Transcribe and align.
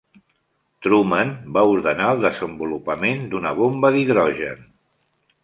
Truman 0.85 1.33
va 1.57 1.63
ordenar 1.73 2.07
el 2.13 2.23
desenvolupament 2.23 3.23
d"una 3.35 3.53
bomba 3.61 3.93
d"hidrogen. 3.99 4.67